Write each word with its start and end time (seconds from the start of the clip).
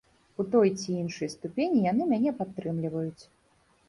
У 0.43 0.43
той 0.53 0.69
ці 0.79 0.95
іншай 1.01 1.29
ступені 1.33 1.83
яны 1.91 2.07
мяне 2.13 2.31
падтрымліваюць. 2.39 3.23